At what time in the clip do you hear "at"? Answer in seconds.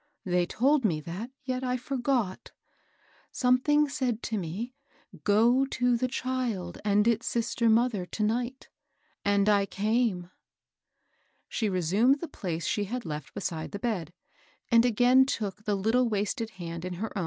17.05-17.13